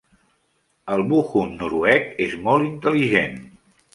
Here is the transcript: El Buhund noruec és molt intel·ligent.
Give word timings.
El 0.93 1.03
Buhund 1.11 1.59
noruec 1.63 2.09
és 2.27 2.35
molt 2.47 2.67
intel·ligent. 2.71 3.37